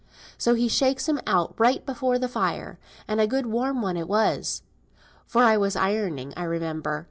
So 0.35 0.55
he 0.55 0.67
shakes 0.67 1.07
him 1.07 1.19
out 1.27 1.53
right 1.59 1.85
before 1.85 2.17
the 2.17 2.27
fire; 2.27 2.79
and 3.07 3.21
a 3.21 3.27
good 3.27 3.45
warm 3.45 3.83
one 3.83 3.97
it 3.97 4.07
was, 4.07 4.63
for 5.27 5.43
I 5.43 5.57
was 5.57 5.75
ironing, 5.75 6.33
I 6.35 6.41
remember. 6.41 6.99